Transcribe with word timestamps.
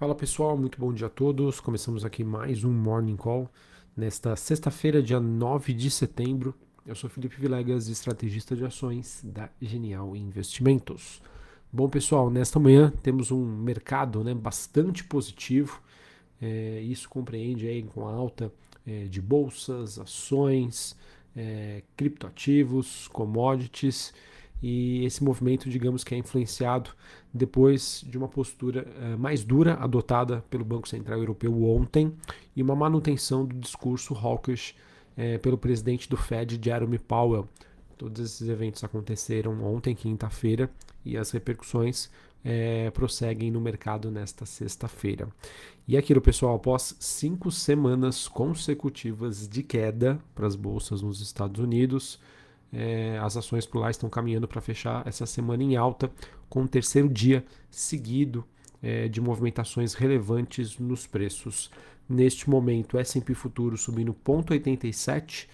Fala 0.00 0.14
pessoal, 0.14 0.56
muito 0.56 0.80
bom 0.80 0.94
dia 0.94 1.08
a 1.08 1.10
todos. 1.10 1.60
Começamos 1.60 2.06
aqui 2.06 2.24
mais 2.24 2.64
um 2.64 2.72
Morning 2.72 3.18
Call 3.18 3.50
nesta 3.94 4.34
sexta-feira, 4.34 5.02
dia 5.02 5.20
9 5.20 5.74
de 5.74 5.90
setembro. 5.90 6.54
Eu 6.86 6.94
sou 6.94 7.10
Felipe 7.10 7.38
Vilegas, 7.38 7.86
estrategista 7.86 8.56
de 8.56 8.64
ações 8.64 9.20
da 9.22 9.50
Genial 9.60 10.16
Investimentos. 10.16 11.20
Bom 11.70 11.86
pessoal, 11.86 12.30
nesta 12.30 12.58
manhã 12.58 12.90
temos 13.02 13.30
um 13.30 13.44
mercado 13.44 14.24
né, 14.24 14.32
bastante 14.32 15.04
positivo. 15.04 15.82
É, 16.40 16.80
isso 16.80 17.06
compreende 17.06 17.66
aí 17.68 17.82
com 17.82 18.08
a 18.08 18.10
alta 18.10 18.50
é, 18.86 19.04
de 19.04 19.20
bolsas, 19.20 19.98
ações, 19.98 20.96
é, 21.36 21.82
criptoativos, 21.94 23.06
commodities 23.08 24.14
e 24.62 25.04
esse 25.04 25.24
movimento, 25.24 25.70
digamos 25.70 26.04
que 26.04 26.14
é 26.14 26.18
influenciado 26.18 26.90
depois 27.32 28.04
de 28.06 28.18
uma 28.18 28.28
postura 28.28 28.86
uh, 28.86 29.18
mais 29.18 29.42
dura 29.44 29.74
adotada 29.74 30.44
pelo 30.50 30.64
Banco 30.64 30.88
Central 30.88 31.18
Europeu 31.18 31.62
ontem 31.64 32.12
e 32.54 32.62
uma 32.62 32.76
manutenção 32.76 33.46
do 33.46 33.56
discurso 33.56 34.14
hawkish 34.14 34.74
uh, 35.16 35.38
pelo 35.38 35.56
presidente 35.56 36.08
do 36.08 36.16
Fed, 36.16 36.60
Jeremy 36.62 36.98
Powell. 36.98 37.48
Todos 37.96 38.22
esses 38.22 38.48
eventos 38.48 38.82
aconteceram 38.82 39.62
ontem, 39.62 39.94
quinta-feira, 39.94 40.70
e 41.04 41.16
as 41.16 41.30
repercussões 41.30 42.06
uh, 42.44 42.90
prosseguem 42.92 43.50
no 43.50 43.60
mercado 43.60 44.10
nesta 44.10 44.44
sexta-feira. 44.44 45.28
E 45.88 45.96
aquilo, 45.96 46.20
pessoal, 46.20 46.56
após 46.56 46.96
cinco 47.00 47.50
semanas 47.50 48.28
consecutivas 48.28 49.48
de 49.48 49.62
queda 49.62 50.20
para 50.34 50.46
as 50.46 50.54
bolsas 50.54 51.02
nos 51.02 51.20
Estados 51.20 51.60
Unidos, 51.62 52.18
é, 52.72 53.18
as 53.18 53.36
ações 53.36 53.66
por 53.66 53.80
lá 53.80 53.90
estão 53.90 54.08
caminhando 54.08 54.46
para 54.46 54.60
fechar 54.60 55.06
essa 55.06 55.26
semana 55.26 55.62
em 55.62 55.76
alta, 55.76 56.10
com 56.48 56.62
o 56.62 56.68
terceiro 56.68 57.08
dia 57.08 57.44
seguido 57.70 58.44
é, 58.82 59.08
de 59.08 59.20
movimentações 59.20 59.94
relevantes 59.94 60.78
nos 60.78 61.06
preços. 61.06 61.70
Neste 62.08 62.48
momento, 62.48 62.98
S&P 62.98 63.34
Futuro 63.34 63.76
subindo 63.76 64.14
0,87, 64.24 65.48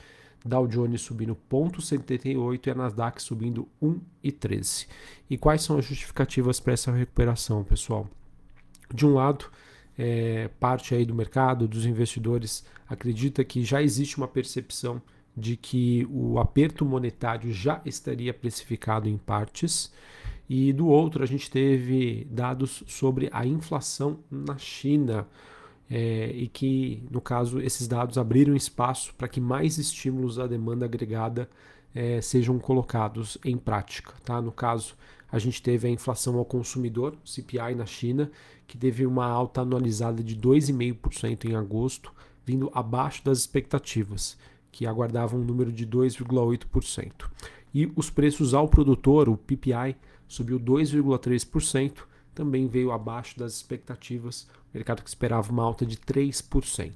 Dow 0.44 0.66
Jones 0.66 1.02
subindo 1.02 1.36
0,78 1.50 2.66
e 2.66 2.70
a 2.70 2.74
Nasdaq 2.74 3.22
subindo 3.22 3.68
1,13. 3.82 4.86
E 5.28 5.36
quais 5.36 5.62
são 5.62 5.76
as 5.76 5.84
justificativas 5.84 6.60
para 6.60 6.72
essa 6.72 6.92
recuperação, 6.92 7.64
pessoal? 7.64 8.08
De 8.94 9.04
um 9.04 9.14
lado, 9.14 9.46
é, 9.98 10.48
parte 10.60 10.94
aí 10.94 11.04
do 11.04 11.14
mercado, 11.14 11.66
dos 11.66 11.84
investidores, 11.84 12.64
acredita 12.88 13.44
que 13.44 13.64
já 13.64 13.82
existe 13.82 14.16
uma 14.16 14.28
percepção 14.28 15.02
de 15.36 15.56
que 15.56 16.06
o 16.10 16.38
aperto 16.38 16.84
monetário 16.84 17.52
já 17.52 17.82
estaria 17.84 18.32
precificado 18.32 19.08
em 19.08 19.18
partes, 19.18 19.92
e 20.48 20.72
do 20.72 20.88
outro 20.88 21.22
a 21.22 21.26
gente 21.26 21.50
teve 21.50 22.26
dados 22.30 22.82
sobre 22.86 23.28
a 23.32 23.44
inflação 23.44 24.20
na 24.30 24.56
China. 24.56 25.26
É, 25.88 26.32
e 26.34 26.48
que, 26.48 27.00
no 27.12 27.20
caso, 27.20 27.60
esses 27.60 27.86
dados 27.86 28.18
abriram 28.18 28.56
espaço 28.56 29.14
para 29.14 29.28
que 29.28 29.40
mais 29.40 29.78
estímulos 29.78 30.36
à 30.36 30.44
demanda 30.48 30.84
agregada 30.84 31.48
é, 31.94 32.20
sejam 32.20 32.58
colocados 32.58 33.38
em 33.44 33.56
prática. 33.56 34.12
Tá? 34.24 34.42
No 34.42 34.50
caso, 34.50 34.96
a 35.30 35.38
gente 35.38 35.62
teve 35.62 35.86
a 35.86 35.90
inflação 35.90 36.38
ao 36.38 36.44
consumidor, 36.44 37.16
CPI 37.24 37.76
na 37.76 37.86
China, 37.86 38.32
que 38.66 38.76
teve 38.76 39.06
uma 39.06 39.26
alta 39.26 39.60
anualizada 39.60 40.24
de 40.24 40.36
2,5% 40.36 41.44
em 41.44 41.54
agosto, 41.54 42.12
vindo 42.44 42.68
abaixo 42.74 43.24
das 43.24 43.38
expectativas 43.38 44.36
que 44.76 44.86
aguardavam 44.86 45.40
um 45.40 45.42
número 45.42 45.72
de 45.72 45.86
2,8%. 45.86 47.30
E 47.74 47.90
os 47.96 48.10
preços 48.10 48.52
ao 48.52 48.68
produtor, 48.68 49.26
o 49.26 49.34
PPI, 49.34 49.96
subiu 50.28 50.60
2,3%, 50.60 52.02
também 52.34 52.68
veio 52.68 52.92
abaixo 52.92 53.38
das 53.38 53.54
expectativas, 53.54 54.42
o 54.42 54.76
mercado 54.76 55.02
que 55.02 55.08
esperava 55.08 55.50
uma 55.50 55.62
alta 55.62 55.86
de 55.86 55.96
3%. 55.96 56.92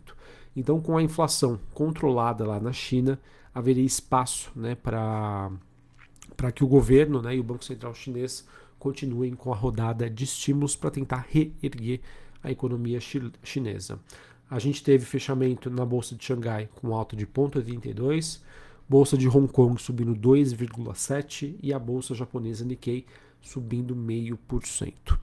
Então, 0.54 0.78
com 0.78 0.98
a 0.98 1.02
inflação 1.02 1.58
controlada 1.72 2.46
lá 2.46 2.60
na 2.60 2.70
China, 2.70 3.18
haveria 3.54 3.82
espaço 3.82 4.52
né, 4.54 4.74
para 4.74 5.50
que 6.54 6.62
o 6.62 6.68
governo 6.68 7.22
né, 7.22 7.34
e 7.34 7.40
o 7.40 7.44
Banco 7.44 7.64
Central 7.64 7.94
chinês 7.94 8.46
continuem 8.78 9.32
com 9.32 9.54
a 9.54 9.56
rodada 9.56 10.10
de 10.10 10.24
estímulos 10.24 10.76
para 10.76 10.90
tentar 10.90 11.26
reerguer 11.30 12.00
a 12.44 12.50
economia 12.50 12.98
chinesa. 13.42 13.98
A 14.50 14.58
gente 14.58 14.82
teve 14.82 15.04
fechamento 15.04 15.70
na 15.70 15.86
bolsa 15.86 16.16
de 16.16 16.24
Xangai 16.24 16.68
com 16.74 16.92
alta 16.92 17.14
de 17.14 17.24
0,82, 17.24 18.40
bolsa 18.88 19.16
de 19.16 19.28
Hong 19.28 19.46
Kong 19.46 19.80
subindo 19.80 20.12
2,7 20.16 21.54
e 21.62 21.72
a 21.72 21.78
bolsa 21.78 22.14
japonesa 22.16 22.64
Nikkei 22.64 23.06
subindo 23.40 23.94
0,5%. 23.94 25.16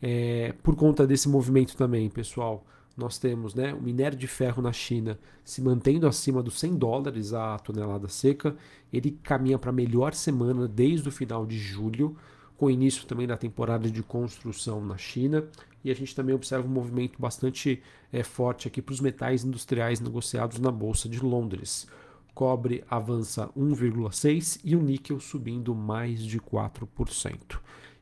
É, 0.00 0.54
por 0.62 0.74
conta 0.74 1.06
desse 1.06 1.28
movimento 1.28 1.76
também, 1.76 2.08
pessoal, 2.08 2.64
nós 2.96 3.18
temos 3.18 3.54
né, 3.54 3.74
o 3.74 3.82
minério 3.82 4.16
de 4.16 4.26
ferro 4.26 4.62
na 4.62 4.72
China 4.72 5.18
se 5.44 5.60
mantendo 5.60 6.06
acima 6.06 6.42
dos 6.42 6.58
100 6.58 6.76
dólares 6.76 7.32
a 7.34 7.58
tonelada 7.58 8.08
seca. 8.08 8.56
Ele 8.90 9.18
caminha 9.22 9.58
para 9.58 9.70
a 9.70 9.74
melhor 9.74 10.14
semana 10.14 10.66
desde 10.66 11.08
o 11.08 11.12
final 11.12 11.44
de 11.44 11.58
julho, 11.58 12.16
com 12.60 12.66
o 12.66 12.70
início 12.70 13.06
também 13.06 13.26
da 13.26 13.38
temporada 13.38 13.90
de 13.90 14.02
construção 14.02 14.84
na 14.84 14.98
China 14.98 15.46
e 15.82 15.90
a 15.90 15.94
gente 15.94 16.14
também 16.14 16.34
observa 16.34 16.68
um 16.68 16.70
movimento 16.70 17.18
bastante 17.18 17.82
é, 18.12 18.22
forte 18.22 18.68
aqui 18.68 18.82
para 18.82 18.92
os 18.92 19.00
metais 19.00 19.42
industriais 19.42 19.98
negociados 19.98 20.58
na 20.58 20.70
Bolsa 20.70 21.08
de 21.08 21.18
Londres. 21.20 21.88
Cobre 22.34 22.84
avança 22.90 23.48
1,6% 23.56 24.60
e 24.62 24.76
o 24.76 24.82
níquel 24.82 25.18
subindo 25.18 25.74
mais 25.74 26.22
de 26.22 26.38
4%. 26.38 27.58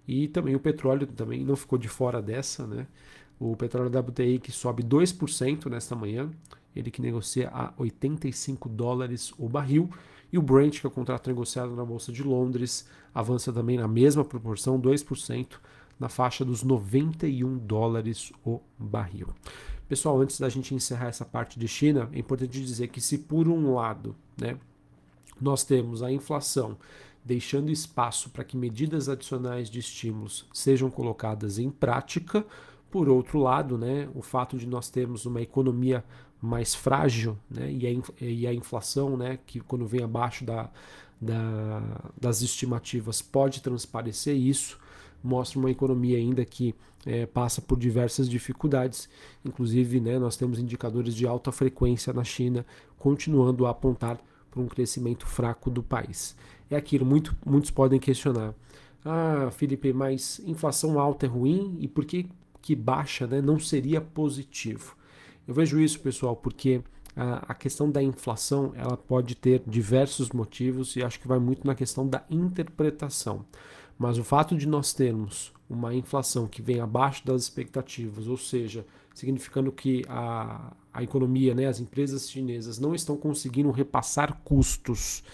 E 0.09 0.27
também 0.27 0.57
o 0.57 0.61
petróleo 0.61 1.07
também 1.07 1.45
não 1.45 1.55
ficou 1.55 1.79
de 1.79 1.87
fora 1.87 2.21
dessa, 2.21 2.67
né? 2.67 2.89
O 3.39 3.55
petróleo 3.57 3.97
WTI 3.97 4.41
que 4.41 4.51
sobe 4.51 4.83
2% 4.83 5.67
nesta 5.67 5.95
manhã, 5.95 6.29
ele 6.75 6.91
que 6.91 7.03
negocia 7.03 7.49
a 7.53 7.73
85 7.77 8.69
dólares 8.69 9.33
o 9.39 9.49
barril. 9.49 9.91
E 10.33 10.39
o 10.39 10.43
Brent, 10.43 10.81
que 10.81 10.87
é 10.87 10.89
o 10.89 10.93
contrato 10.93 11.29
negociado 11.29 11.75
na 11.75 11.85
Bolsa 11.85 12.13
de 12.13 12.23
Londres, 12.23 12.87
avança 13.15 13.53
também 13.53 13.79
na 13.79 13.89
mesma 13.89 14.25
proporção, 14.25 14.81
2%, 14.81 15.59
na 15.99 16.09
faixa 16.09 16.45
dos 16.45 16.63
91 16.63 17.59
dólares 17.59 18.33
o 18.45 18.61
barril. 18.79 19.29
Pessoal, 19.89 20.21
antes 20.21 20.39
da 20.39 20.49
gente 20.49 20.75
encerrar 20.75 21.09
essa 21.09 21.25
parte 21.25 21.59
de 21.59 21.67
China, 21.67 22.11
é 22.13 22.19
importante 22.19 22.63
dizer 22.63 22.89
que 22.89 23.01
se 23.01 23.19
por 23.19 23.49
um 23.49 23.75
lado, 23.75 24.15
né, 24.37 24.59
nós 25.41 25.65
temos 25.65 26.03
a 26.03 26.13
inflação 26.13 26.77
deixando 27.25 27.71
espaço 27.71 28.31
para 28.31 28.45
que 28.45 28.57
medidas 28.57 29.09
adicionais 29.09 29.71
de 29.71 29.79
estímulos 29.79 30.47
sejam 30.53 30.91
colocadas 30.91 31.59
em 31.59 31.71
prática, 31.71 32.45
por 32.91 33.09
outro 33.09 33.39
lado, 33.39 33.77
né, 33.77 34.09
o 34.15 34.23
fato 34.23 34.57
de 34.57 34.67
nós 34.67 34.89
termos 34.89 35.27
uma 35.27 35.41
economia 35.41 36.05
mais 36.41 36.75
frágil 36.75 37.37
né, 37.51 37.71
e, 37.71 37.87
a, 37.87 38.25
e 38.25 38.47
a 38.47 38.55
inflação, 38.55 39.17
né, 39.17 39.39
que 39.47 39.61
quando 39.61 39.87
vem 39.87 40.03
abaixo 40.03 40.45
da, 40.45 40.71
da, 41.21 41.83
das 42.21 42.43
estimativas, 42.43 43.21
pode 43.21 43.61
transparecer 43.61 44.37
isso 44.37 44.79
mostra 45.23 45.59
uma 45.59 45.71
economia 45.71 46.17
ainda 46.17 46.45
que 46.45 46.75
é, 47.07 47.27
passa 47.27 47.61
por 47.61 47.79
diversas 47.79 48.29
dificuldades. 48.29 49.09
Inclusive, 49.45 50.01
né, 50.01 50.19
nós 50.19 50.37
temos 50.37 50.59
indicadores 50.59 51.15
de 51.15 51.27
alta 51.27 51.53
frequência 51.53 52.13
na 52.13 52.25
China 52.25 52.65
continuando 52.99 53.67
a 53.67 53.71
apontar 53.71 54.19
para 54.51 54.61
um 54.61 54.67
crescimento 54.67 55.27
fraco 55.27 55.71
do 55.71 55.83
país. 55.83 56.37
É 56.71 56.77
aquilo, 56.77 57.05
muito, 57.05 57.37
muitos 57.45 57.71
podem 57.71 58.01
questionar. 58.01 58.55
Ah, 59.05 59.51
Felipe, 59.53 59.93
mas 59.93 60.41
inflação 60.45 60.99
alta 60.99 61.27
é 61.27 61.29
ruim 61.29 61.77
e 61.81 61.89
por 61.89 62.05
que, 62.05 62.29
que 62.61 62.75
baixa 62.75 63.27
né, 63.27 63.41
não 63.41 63.59
seria 63.59 64.01
positivo? 64.01 64.97
Eu 65.49 65.55
vejo 65.55 65.81
isso, 65.81 65.99
pessoal, 66.01 66.37
porque 66.37 66.83
a, 67.17 67.55
questão 67.55 67.91
da 67.91 68.03
inflação 68.03 68.75
ela 68.77 68.99
pode 68.99 69.35
ter 69.35 69.63
diversos 69.67 70.29
motivos 70.29 70.95
e 70.95 71.03
acho 71.03 71.19
que 71.19 71.27
vai 71.27 71.39
muito 71.39 71.67
na 71.67 71.75
questão 71.75 72.07
da 72.07 72.23
interpretação. 72.29 73.47
Mas 73.99 74.19
o 74.19 74.25
fato 74.25 74.55
de 74.55 74.69
nós 74.69 74.93
termos 74.93 75.51
uma 75.69 75.95
inflação 75.95 76.47
que 76.47 76.61
vem 76.61 76.81
abaixo 76.81 77.27
das 77.27 77.45
expectativas, 77.45 78.29
ou 78.29 78.37
seja, 78.37 78.87
significando 79.15 79.73
que 79.73 80.05
a, 80.07 80.75
a 80.93 81.03
economia, 81.03 81.55
né, 81.55 81.67
as 81.67 81.81
empresas 81.81 82.31
chinesas 82.31 82.79
não 82.79 82.95
estão 82.95 83.17
conseguindo 83.17 83.71
repassar 83.71 84.43
custos, 84.45 85.25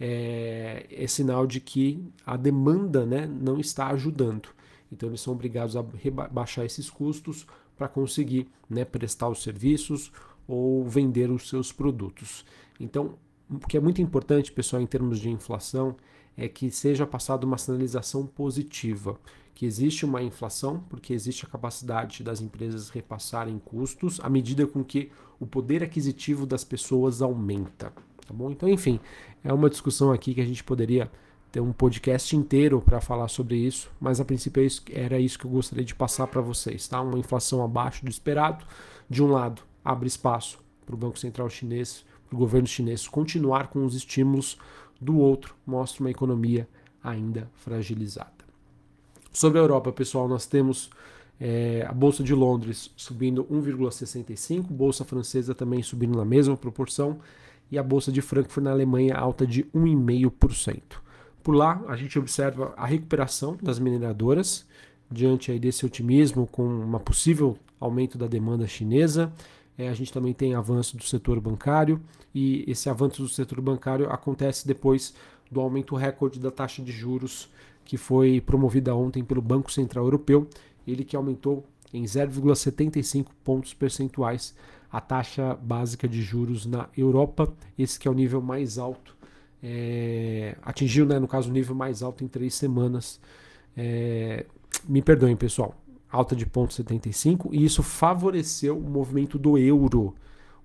é, 0.00 0.84
é 0.90 1.06
sinal 1.06 1.46
de 1.46 1.60
que 1.60 2.04
a 2.26 2.36
demanda 2.36 3.06
né, 3.06 3.24
não 3.24 3.60
está 3.60 3.86
ajudando. 3.86 4.48
Então 4.92 5.08
eles 5.08 5.20
são 5.20 5.32
obrigados 5.32 5.76
a 5.76 5.84
rebaixar 6.02 6.64
esses 6.64 6.90
custos 6.90 7.46
para 7.80 7.88
conseguir 7.88 8.46
né, 8.68 8.84
prestar 8.84 9.30
os 9.30 9.42
serviços 9.42 10.12
ou 10.46 10.84
vender 10.84 11.30
os 11.30 11.48
seus 11.48 11.72
produtos. 11.72 12.44
Então, 12.78 13.14
o 13.48 13.58
que 13.58 13.74
é 13.74 13.80
muito 13.80 14.02
importante, 14.02 14.52
pessoal, 14.52 14.82
em 14.82 14.86
termos 14.86 15.18
de 15.18 15.30
inflação, 15.30 15.96
é 16.36 16.46
que 16.46 16.70
seja 16.70 17.06
passada 17.06 17.46
uma 17.46 17.56
sinalização 17.56 18.26
positiva, 18.26 19.18
que 19.54 19.64
existe 19.64 20.04
uma 20.04 20.22
inflação, 20.22 20.84
porque 20.90 21.14
existe 21.14 21.46
a 21.46 21.48
capacidade 21.48 22.22
das 22.22 22.42
empresas 22.42 22.90
repassarem 22.90 23.58
custos 23.58 24.20
à 24.20 24.28
medida 24.28 24.66
com 24.66 24.84
que 24.84 25.10
o 25.38 25.46
poder 25.46 25.82
aquisitivo 25.82 26.44
das 26.44 26.64
pessoas 26.64 27.22
aumenta. 27.22 27.94
Tá 28.26 28.34
bom? 28.34 28.50
Então, 28.50 28.68
enfim, 28.68 29.00
é 29.42 29.54
uma 29.54 29.70
discussão 29.70 30.12
aqui 30.12 30.34
que 30.34 30.42
a 30.42 30.46
gente 30.46 30.62
poderia 30.62 31.10
ter 31.50 31.60
um 31.60 31.72
podcast 31.72 32.36
inteiro 32.36 32.80
para 32.80 33.00
falar 33.00 33.28
sobre 33.28 33.56
isso, 33.56 33.90
mas 34.00 34.20
a 34.20 34.24
princípio 34.24 34.62
é 34.62 35.00
era 35.00 35.18
isso 35.18 35.38
que 35.38 35.44
eu 35.44 35.50
gostaria 35.50 35.84
de 35.84 35.94
passar 35.94 36.26
para 36.26 36.40
vocês, 36.40 36.86
tá? 36.86 37.00
Uma 37.00 37.18
inflação 37.18 37.62
abaixo 37.62 38.04
do 38.04 38.10
esperado, 38.10 38.64
de 39.08 39.22
um 39.22 39.30
lado, 39.30 39.62
abre 39.84 40.06
espaço 40.06 40.58
para 40.86 40.94
o 40.94 40.98
Banco 40.98 41.18
Central 41.18 41.48
chinês, 41.50 42.04
para 42.28 42.36
o 42.36 42.38
governo 42.38 42.66
chinês 42.66 43.08
continuar 43.08 43.68
com 43.68 43.84
os 43.84 43.94
estímulos, 43.94 44.58
do 45.00 45.16
outro, 45.16 45.54
mostra 45.66 46.02
uma 46.02 46.10
economia 46.10 46.68
ainda 47.02 47.50
fragilizada. 47.54 48.44
Sobre 49.32 49.58
a 49.58 49.62
Europa, 49.62 49.90
pessoal, 49.92 50.28
nós 50.28 50.46
temos 50.46 50.90
é, 51.40 51.86
a 51.88 51.92
Bolsa 51.92 52.22
de 52.22 52.34
Londres 52.34 52.90
subindo 52.96 53.44
1,65%, 53.44 54.66
Bolsa 54.68 55.04
Francesa 55.04 55.54
também 55.54 55.82
subindo 55.82 56.18
na 56.18 56.24
mesma 56.24 56.56
proporção, 56.56 57.18
e 57.70 57.78
a 57.78 57.82
Bolsa 57.82 58.12
de 58.12 58.20
Frankfurt 58.20 58.64
na 58.64 58.72
Alemanha 58.72 59.14
alta 59.14 59.46
de 59.46 59.64
1,5%. 59.74 60.82
Por 61.42 61.54
lá, 61.54 61.82
a 61.88 61.96
gente 61.96 62.18
observa 62.18 62.74
a 62.76 62.86
recuperação 62.86 63.56
das 63.62 63.78
mineradoras, 63.78 64.66
diante 65.10 65.50
aí 65.50 65.58
desse 65.58 65.84
otimismo 65.84 66.46
com 66.46 66.64
uma 66.64 67.00
possível 67.00 67.56
aumento 67.80 68.16
da 68.16 68.26
demanda 68.26 68.66
chinesa. 68.66 69.32
É, 69.76 69.88
a 69.88 69.94
gente 69.94 70.12
também 70.12 70.34
tem 70.34 70.54
avanço 70.54 70.96
do 70.96 71.02
setor 71.02 71.40
bancário, 71.40 72.00
e 72.34 72.64
esse 72.68 72.88
avanço 72.88 73.22
do 73.22 73.28
setor 73.28 73.60
bancário 73.60 74.10
acontece 74.10 74.66
depois 74.66 75.14
do 75.50 75.60
aumento 75.60 75.96
recorde 75.96 76.38
da 76.38 76.50
taxa 76.50 76.82
de 76.82 76.92
juros 76.92 77.48
que 77.84 77.96
foi 77.96 78.40
promovida 78.40 78.94
ontem 78.94 79.24
pelo 79.24 79.42
Banco 79.42 79.72
Central 79.72 80.04
Europeu, 80.04 80.46
ele 80.86 81.02
que 81.02 81.16
aumentou 81.16 81.64
em 81.92 82.04
0,75 82.04 83.26
pontos 83.42 83.74
percentuais 83.74 84.54
a 84.92 85.00
taxa 85.00 85.54
básica 85.60 86.06
de 86.06 86.22
juros 86.22 86.66
na 86.66 86.88
Europa, 86.96 87.52
esse 87.78 87.98
que 87.98 88.06
é 88.06 88.10
o 88.10 88.14
nível 88.14 88.40
mais 88.40 88.78
alto, 88.78 89.16
é, 89.62 90.56
atingiu, 90.62 91.06
né, 91.06 91.18
no 91.18 91.28
caso, 91.28 91.50
o 91.50 91.52
nível 91.52 91.74
mais 91.74 92.02
alto 92.02 92.24
em 92.24 92.28
três 92.28 92.54
semanas. 92.54 93.20
É, 93.76 94.46
me 94.88 95.02
perdoem, 95.02 95.36
pessoal, 95.36 95.74
alta 96.10 96.34
de 96.34 96.46
0,75, 96.46 97.50
e 97.52 97.64
isso 97.64 97.82
favoreceu 97.82 98.76
o 98.78 98.90
movimento 98.90 99.38
do 99.38 99.56
euro, 99.56 100.14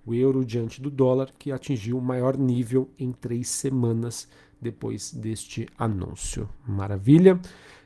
o 0.05 0.13
euro 0.13 0.45
diante 0.45 0.81
do 0.81 0.89
dólar, 0.89 1.31
que 1.37 1.51
atingiu 1.51 1.97
o 1.97 2.01
maior 2.01 2.37
nível 2.37 2.89
em 2.97 3.11
três 3.11 3.49
semanas 3.49 4.27
depois 4.61 5.11
deste 5.13 5.67
anúncio. 5.77 6.49
Maravilha. 6.67 7.39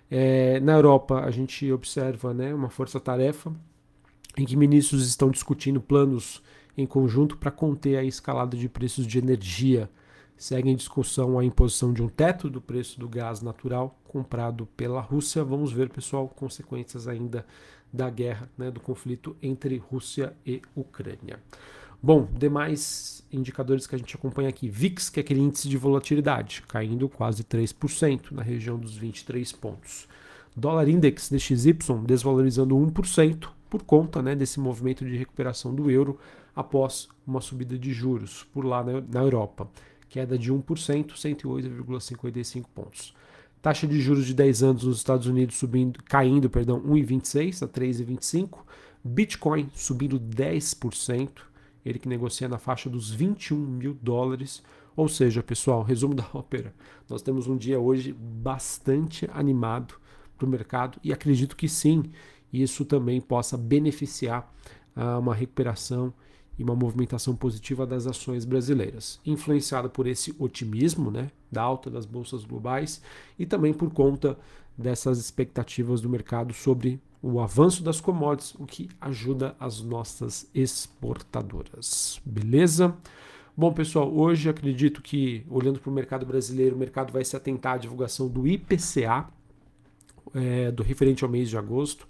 É, 0.09 0.59
na 0.59 0.73
Europa, 0.73 1.19
a 1.19 1.31
gente 1.31 1.71
observa 1.71 2.33
né, 2.33 2.53
uma 2.53 2.69
força-tarefa 2.69 3.53
em 4.37 4.45
que 4.45 4.55
ministros 4.55 5.07
estão 5.07 5.29
discutindo 5.29 5.81
planos 5.81 6.41
em 6.77 6.85
conjunto 6.85 7.37
para 7.37 7.51
conter 7.51 7.97
a 7.97 8.03
escalada 8.03 8.55
de 8.55 8.69
preços 8.69 9.05
de 9.05 9.17
energia. 9.17 9.89
Segue 10.39 10.69
em 10.69 10.75
discussão 10.77 11.37
a 11.37 11.43
imposição 11.43 11.91
de 11.91 12.01
um 12.01 12.07
teto 12.07 12.49
do 12.49 12.61
preço 12.61 12.97
do 12.97 13.09
gás 13.09 13.41
natural 13.41 13.99
comprado 14.07 14.65
pela 14.77 15.01
Rússia. 15.01 15.43
Vamos 15.43 15.73
ver, 15.73 15.89
pessoal, 15.89 16.29
consequências 16.29 17.09
ainda 17.09 17.45
da 17.91 18.09
guerra, 18.09 18.49
né, 18.57 18.71
do 18.71 18.79
conflito 18.79 19.35
entre 19.41 19.75
Rússia 19.75 20.33
e 20.45 20.61
Ucrânia. 20.73 21.41
Bom, 22.01 22.25
demais 22.31 23.21
indicadores 23.29 23.85
que 23.85 23.95
a 23.95 23.97
gente 23.97 24.15
acompanha 24.15 24.47
aqui. 24.47 24.69
VIX, 24.69 25.09
que 25.09 25.19
é 25.19 25.21
aquele 25.21 25.41
índice 25.41 25.67
de 25.67 25.75
volatilidade, 25.75 26.63
caindo 26.69 27.09
quase 27.09 27.43
3% 27.43 28.31
na 28.31 28.41
região 28.41 28.79
dos 28.79 28.95
23 28.95 29.51
pontos. 29.51 30.07
Dólar 30.55 30.87
Index 30.87 31.29
DXY 31.29 31.73
desvalorizando 32.05 32.77
1% 32.77 33.49
por 33.69 33.83
conta 33.83 34.21
né, 34.21 34.35
desse 34.35 34.57
movimento 34.57 35.03
de 35.03 35.17
recuperação 35.17 35.75
do 35.75 35.91
euro 35.91 36.17
após 36.55 37.09
uma 37.27 37.41
subida 37.41 37.77
de 37.77 37.91
juros 37.91 38.47
por 38.53 38.63
lá 38.65 38.81
na, 38.81 39.01
na 39.01 39.19
Europa. 39.19 39.69
Queda 40.09 40.37
de 40.37 40.51
1%, 40.51 41.13
108,55 41.13 42.65
pontos. 42.73 43.13
Taxa 43.61 43.85
de 43.85 43.99
juros 44.01 44.25
de 44.25 44.33
10 44.33 44.63
anos 44.63 44.83
nos 44.83 44.97
Estados 44.97 45.27
Unidos 45.27 45.57
subindo, 45.57 46.01
caindo, 46.03 46.49
perdão, 46.49 46.81
1,26 46.81 47.63
a 47.63 47.67
3,25. 47.67 48.59
Bitcoin 49.03 49.69
subindo 49.73 50.19
10%, 50.19 51.29
ele 51.85 51.99
que 51.99 52.07
negocia 52.07 52.47
na 52.47 52.57
faixa 52.57 52.89
dos 52.89 53.11
21 53.11 53.55
mil 53.55 53.97
dólares. 54.01 54.63
Ou 54.95 55.07
seja, 55.07 55.43
pessoal, 55.43 55.83
resumo 55.83 56.15
da 56.15 56.27
ópera. 56.33 56.73
Nós 57.09 57.21
temos 57.21 57.47
um 57.47 57.55
dia 57.55 57.79
hoje 57.79 58.13
bastante 58.13 59.29
animado 59.33 59.95
para 60.37 60.45
o 60.45 60.49
mercado 60.49 60.97
e 61.03 61.11
acredito 61.13 61.55
que 61.55 61.67
sim, 61.67 62.11
isso 62.51 62.83
também 62.85 63.21
possa 63.21 63.57
beneficiar 63.57 64.51
uh, 64.95 65.19
uma 65.19 65.35
recuperação 65.35 66.13
e 66.59 66.63
uma 66.63 66.75
movimentação 66.75 67.33
positiva 67.35 67.87
das 67.87 68.05
ações 68.05 68.43
brasileiras, 68.43 69.19
influenciada 69.25 69.87
por 69.87 70.05
esse 70.05 70.35
otimismo 70.37 71.09
né, 71.09 71.31
da 71.49 71.61
alta 71.61 71.89
das 71.89 72.05
bolsas 72.05 72.43
globais 72.43 73.01
e 73.39 73.45
também 73.45 73.73
por 73.73 73.89
conta 73.91 74.37
dessas 74.77 75.17
expectativas 75.19 76.01
do 76.01 76.09
mercado 76.09 76.53
sobre 76.53 77.01
o 77.21 77.39
avanço 77.39 77.81
das 77.81 77.99
commodities, 78.01 78.55
o 78.55 78.65
que 78.65 78.89
ajuda 78.99 79.55
as 79.59 79.81
nossas 79.81 80.49
exportadoras. 80.53 82.21
Beleza? 82.25 82.95
Bom, 83.55 83.73
pessoal, 83.73 84.13
hoje 84.13 84.49
acredito 84.49 85.01
que, 85.01 85.45
olhando 85.49 85.79
para 85.79 85.89
o 85.89 85.93
mercado 85.93 86.25
brasileiro, 86.25 86.75
o 86.75 86.79
mercado 86.79 87.11
vai 87.11 87.25
se 87.25 87.35
atentar 87.35 87.73
à 87.73 87.77
divulgação 87.77 88.27
do 88.29 88.47
IPCA, 88.47 89.27
é, 90.33 90.71
do 90.71 90.83
referente 90.83 91.23
ao 91.23 91.29
mês 91.29 91.49
de 91.49 91.57
agosto. 91.57 92.07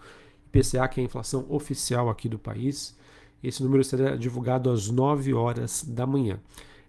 IPCA, 0.47 0.87
que 0.87 0.99
é 0.99 1.03
a 1.03 1.05
inflação 1.05 1.45
oficial 1.49 2.09
aqui 2.09 2.29
do 2.29 2.37
país. 2.37 2.95
Esse 3.43 3.63
número 3.63 3.83
será 3.83 4.15
divulgado 4.15 4.69
às 4.69 4.89
9 4.89 5.33
horas 5.33 5.83
da 5.83 6.05
manhã. 6.05 6.39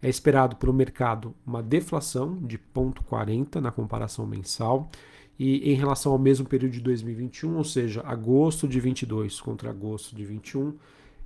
É 0.02 0.08
esperado 0.08 0.56
pelo 0.56 0.72
mercado 0.72 1.34
uma 1.46 1.62
deflação 1.62 2.36
de 2.36 2.58
0,40 2.58 3.56
na 3.56 3.70
comparação 3.70 4.26
mensal 4.26 4.90
e 5.38 5.72
em 5.72 5.74
relação 5.74 6.12
ao 6.12 6.18
mesmo 6.18 6.46
período 6.46 6.72
de 6.72 6.80
2021, 6.80 7.56
ou 7.56 7.64
seja, 7.64 8.02
agosto 8.04 8.68
de 8.68 8.80
22 8.80 9.40
contra 9.40 9.70
agosto 9.70 10.14
de 10.14 10.24
21, 10.24 10.74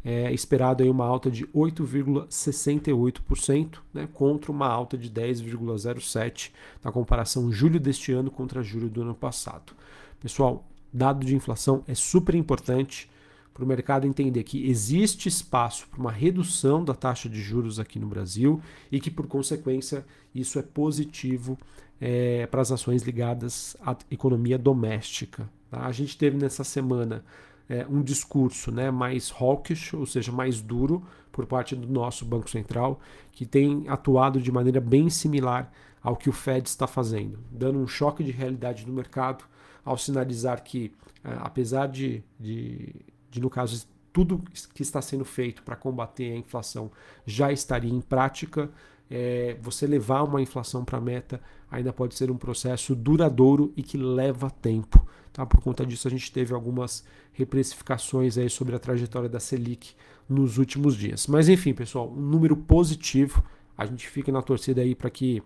é 0.04 0.32
esperado 0.32 0.82
aí 0.82 0.90
uma 0.90 1.06
alta 1.06 1.30
de 1.30 1.46
8,68%, 1.46 3.78
né, 3.92 4.08
contra 4.12 4.52
uma 4.52 4.68
alta 4.68 4.98
de 4.98 5.10
10,07% 5.10 6.50
na 6.82 6.90
comparação 6.92 7.50
julho 7.50 7.80
deste 7.80 8.12
ano 8.12 8.30
contra 8.30 8.62
julho 8.62 8.90
do 8.90 9.02
ano 9.02 9.14
passado. 9.14 9.72
Pessoal, 10.20 10.68
dado 10.92 11.24
de 11.24 11.34
inflação 11.34 11.82
é 11.88 11.94
super 11.94 12.34
importante 12.34 13.08
para 13.54 13.64
o 13.64 13.66
mercado 13.66 14.06
entender 14.06 14.42
que 14.42 14.68
existe 14.68 15.28
espaço 15.28 15.86
para 15.88 16.00
uma 16.00 16.10
redução 16.10 16.84
da 16.84 16.92
taxa 16.92 17.28
de 17.28 17.40
juros 17.40 17.78
aqui 17.78 18.00
no 18.00 18.08
Brasil 18.08 18.60
e 18.90 18.98
que, 18.98 19.10
por 19.10 19.28
consequência, 19.28 20.04
isso 20.34 20.58
é 20.58 20.62
positivo 20.62 21.56
é, 22.00 22.46
para 22.48 22.60
as 22.60 22.72
ações 22.72 23.04
ligadas 23.04 23.76
à 23.80 23.96
economia 24.10 24.58
doméstica. 24.58 25.48
Tá? 25.70 25.86
A 25.86 25.92
gente 25.92 26.18
teve 26.18 26.36
nessa 26.36 26.64
semana 26.64 27.24
é, 27.68 27.86
um 27.88 28.02
discurso 28.02 28.72
né, 28.72 28.90
mais 28.90 29.30
hawkish, 29.30 29.94
ou 29.94 30.04
seja, 30.04 30.32
mais 30.32 30.60
duro, 30.60 31.04
por 31.30 31.46
parte 31.46 31.76
do 31.76 31.86
nosso 31.86 32.24
Banco 32.24 32.50
Central, 32.50 33.00
que 33.32 33.46
tem 33.46 33.84
atuado 33.88 34.40
de 34.40 34.50
maneira 34.50 34.80
bem 34.80 35.08
similar 35.08 35.72
ao 36.02 36.16
que 36.16 36.28
o 36.28 36.32
Fed 36.32 36.68
está 36.68 36.86
fazendo, 36.86 37.38
dando 37.50 37.78
um 37.78 37.86
choque 37.86 38.22
de 38.22 38.30
realidade 38.30 38.86
no 38.86 38.92
mercado, 38.92 39.44
ao 39.84 39.96
sinalizar 39.96 40.62
que, 40.62 40.92
é, 41.22 41.30
apesar 41.40 41.86
de, 41.86 42.22
de, 42.38 42.94
de, 43.34 43.40
no 43.40 43.50
caso, 43.50 43.84
tudo 44.12 44.40
que 44.72 44.82
está 44.82 45.02
sendo 45.02 45.24
feito 45.24 45.64
para 45.64 45.74
combater 45.74 46.32
a 46.32 46.36
inflação 46.36 46.92
já 47.26 47.50
estaria 47.50 47.92
em 47.92 48.00
prática, 48.00 48.70
é, 49.10 49.56
você 49.60 49.88
levar 49.88 50.22
uma 50.22 50.40
inflação 50.40 50.84
para 50.84 50.98
a 50.98 51.00
meta 51.00 51.40
ainda 51.68 51.92
pode 51.92 52.14
ser 52.14 52.30
um 52.30 52.36
processo 52.36 52.94
duradouro 52.94 53.72
e 53.76 53.82
que 53.82 53.98
leva 53.98 54.48
tempo. 54.50 55.04
Tá? 55.32 55.44
Por 55.44 55.60
conta 55.60 55.84
disso, 55.84 56.06
a 56.06 56.10
gente 56.12 56.30
teve 56.30 56.54
algumas 56.54 57.04
reprecificações 57.32 58.38
aí 58.38 58.48
sobre 58.48 58.76
a 58.76 58.78
trajetória 58.78 59.28
da 59.28 59.40
Selic 59.40 59.96
nos 60.28 60.58
últimos 60.58 60.94
dias. 60.94 61.26
Mas 61.26 61.48
enfim, 61.48 61.74
pessoal, 61.74 62.08
um 62.08 62.20
número 62.20 62.56
positivo. 62.56 63.42
A 63.76 63.84
gente 63.84 64.08
fica 64.08 64.30
na 64.30 64.42
torcida 64.42 64.80
aí 64.80 64.94
para 64.94 65.10
que 65.10 65.42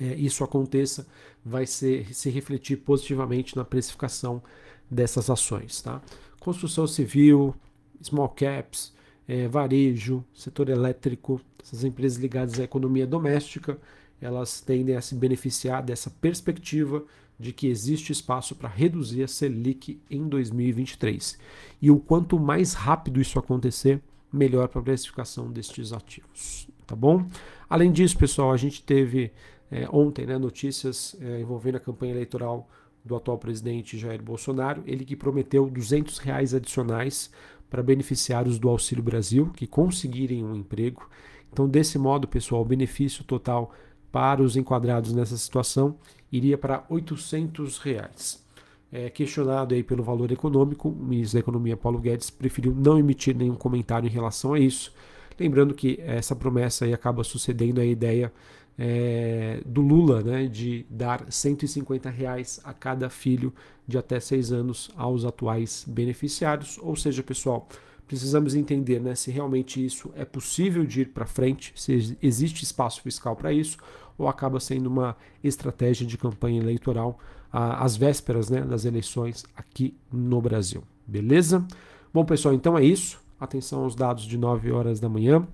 é, 0.00 0.16
isso 0.16 0.42
aconteça, 0.42 1.06
vai 1.44 1.64
ser, 1.64 2.12
se 2.12 2.28
refletir 2.28 2.78
positivamente 2.78 3.56
na 3.56 3.64
precificação 3.64 4.42
dessas 4.90 5.30
ações. 5.30 5.80
Tá? 5.80 6.02
Construção 6.40 6.86
civil, 6.86 7.54
small 8.02 8.28
caps, 8.28 8.92
é, 9.26 9.46
varejo, 9.48 10.24
setor 10.32 10.68
elétrico, 10.68 11.40
essas 11.62 11.84
empresas 11.84 12.18
ligadas 12.18 12.58
à 12.58 12.64
economia 12.64 13.06
doméstica, 13.06 13.78
elas 14.20 14.60
tendem 14.60 14.96
a 14.96 15.00
se 15.00 15.14
beneficiar 15.14 15.82
dessa 15.82 16.10
perspectiva 16.10 17.04
de 17.38 17.52
que 17.52 17.68
existe 17.68 18.10
espaço 18.10 18.54
para 18.56 18.68
reduzir 18.68 19.22
a 19.22 19.28
Selic 19.28 20.00
em 20.10 20.26
2023. 20.28 21.38
E 21.80 21.90
o 21.90 22.00
quanto 22.00 22.38
mais 22.38 22.74
rápido 22.74 23.20
isso 23.20 23.38
acontecer, 23.38 24.02
melhor 24.32 24.68
para 24.68 24.80
a 24.80 24.84
precificação 24.84 25.50
destes 25.50 25.92
ativos. 25.92 26.68
Tá 26.86 26.96
bom? 26.96 27.26
Além 27.68 27.92
disso, 27.92 28.18
pessoal, 28.18 28.50
a 28.50 28.56
gente 28.56 28.82
teve 28.82 29.30
é, 29.70 29.86
ontem 29.92 30.26
né, 30.26 30.36
notícias 30.36 31.14
é, 31.20 31.40
envolvendo 31.40 31.76
a 31.76 31.80
campanha 31.80 32.12
eleitoral 32.12 32.68
do 33.08 33.16
atual 33.16 33.38
presidente 33.38 33.98
Jair 33.98 34.22
Bolsonaro, 34.22 34.82
ele 34.86 35.04
que 35.04 35.16
prometeu 35.16 35.68
200 35.68 36.18
reais 36.18 36.54
adicionais 36.54 37.30
para 37.70 37.82
beneficiários 37.82 38.58
do 38.58 38.68
Auxílio 38.68 39.02
Brasil 39.02 39.50
que 39.56 39.66
conseguirem 39.66 40.44
um 40.44 40.54
emprego. 40.54 41.08
Então, 41.50 41.68
desse 41.68 41.98
modo, 41.98 42.28
pessoal, 42.28 42.62
o 42.62 42.66
benefício 42.66 43.24
total 43.24 43.72
para 44.12 44.42
os 44.42 44.56
enquadrados 44.56 45.12
nessa 45.12 45.36
situação 45.36 45.96
iria 46.30 46.58
para 46.58 46.84
800 46.88 47.78
reais. 47.78 48.46
É, 48.90 49.10
questionado 49.10 49.74
aí 49.74 49.82
pelo 49.82 50.02
valor 50.02 50.30
econômico, 50.30 50.88
o 50.88 50.94
ministro 50.94 51.38
da 51.38 51.40
Economia 51.40 51.76
Paulo 51.76 51.98
Guedes 51.98 52.30
preferiu 52.30 52.74
não 52.74 52.98
emitir 52.98 53.36
nenhum 53.36 53.54
comentário 53.54 54.06
em 54.06 54.12
relação 54.12 54.54
a 54.54 54.60
isso. 54.60 54.92
Lembrando 55.38 55.74
que 55.74 56.00
essa 56.02 56.34
promessa 56.34 56.84
aí 56.84 56.92
acaba 56.92 57.22
sucedendo 57.22 57.80
a 57.80 57.84
ideia 57.84 58.32
é, 58.78 59.60
do 59.66 59.80
Lula 59.80 60.22
né, 60.22 60.46
de 60.46 60.86
dar 60.88 61.26
150 61.28 62.08
reais 62.08 62.60
a 62.62 62.72
cada 62.72 63.10
filho 63.10 63.52
de 63.86 63.98
até 63.98 64.20
seis 64.20 64.52
anos 64.52 64.90
aos 64.96 65.24
atuais 65.24 65.84
beneficiários. 65.88 66.78
Ou 66.80 66.94
seja, 66.94 67.22
pessoal, 67.22 67.68
precisamos 68.06 68.54
entender 68.54 69.00
né, 69.00 69.14
se 69.16 69.30
realmente 69.32 69.84
isso 69.84 70.12
é 70.14 70.24
possível 70.24 70.86
de 70.86 71.02
ir 71.02 71.06
para 71.06 71.26
frente, 71.26 71.72
se 71.74 72.16
existe 72.22 72.62
espaço 72.62 73.02
fiscal 73.02 73.34
para 73.34 73.52
isso, 73.52 73.78
ou 74.16 74.28
acaba 74.28 74.60
sendo 74.60 74.86
uma 74.86 75.16
estratégia 75.42 76.06
de 76.06 76.16
campanha 76.16 76.60
eleitoral 76.60 77.18
às 77.50 77.96
vésperas 77.96 78.48
né, 78.48 78.60
das 78.60 78.84
eleições 78.84 79.44
aqui 79.56 79.96
no 80.12 80.40
Brasil. 80.40 80.82
Beleza? 81.06 81.66
Bom, 82.12 82.24
pessoal, 82.24 82.54
então 82.54 82.76
é 82.76 82.84
isso. 82.84 83.20
Atenção 83.40 83.84
aos 83.84 83.94
dados 83.94 84.24
de 84.24 84.36
9 84.36 84.70
horas 84.72 85.00
da 85.00 85.08
manhã. 85.08 85.46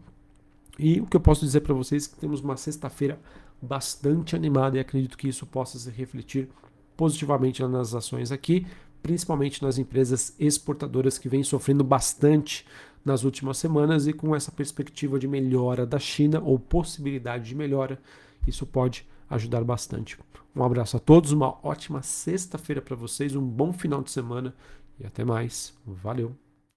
E 0.79 1.01
o 1.01 1.07
que 1.07 1.17
eu 1.17 1.21
posso 1.21 1.45
dizer 1.45 1.61
para 1.61 1.75
vocês 1.75 2.07
é 2.07 2.11
que 2.11 2.21
temos 2.21 2.41
uma 2.41 2.57
sexta-feira 2.57 3.21
bastante 3.61 4.35
animada 4.35 4.77
e 4.77 4.81
acredito 4.81 5.17
que 5.17 5.29
isso 5.29 5.47
possa 5.47 5.79
se 5.79 5.91
refletir 5.91 6.49
positivamente 6.97 7.63
nas 7.63 7.95
ações 7.95 8.33
aqui, 8.33 8.67
principalmente 9.03 9.63
nas 9.63 9.79
empresas 9.79 10.35
exportadoras 10.39 11.19
que 11.19 11.29
vêm 11.29 11.43
sofrendo 11.43 11.85
bastante 11.85 12.67
nas 13.05 13.23
últimas 13.23 13.59
semanas 13.59 14.07
e 14.07 14.13
com 14.13 14.35
essa 14.35 14.51
perspectiva 14.51 15.19
de 15.19 15.29
melhora 15.29 15.85
da 15.85 15.99
China 15.99 16.41
ou 16.43 16.59
possibilidade 16.59 17.45
de 17.45 17.55
melhora, 17.55 18.01
isso 18.47 18.67
pode 18.67 19.07
ajudar 19.29 19.63
bastante. 19.63 20.19
Um 20.57 20.63
abraço 20.63 20.97
a 20.97 21.01
todos, 21.01 21.33
uma 21.33 21.59
ótima 21.67 22.03
sexta-feira 22.03 22.81
para 22.81 22.97
vocês, 22.97 23.35
um 23.35 23.45
bom 23.45 23.73
final 23.73 24.03
de 24.03 24.11
semana 24.11 24.55
e 24.99 25.07
até 25.07 25.25
mais. 25.25 25.75
Valeu! 25.85 26.44